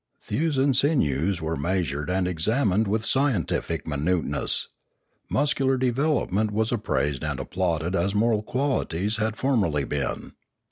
[0.23, 4.67] Thews and sinews were measured and examined with scientific minuteness.
[5.29, 10.31] Muscular development was appraised and applauded as moral qualities had formerly been.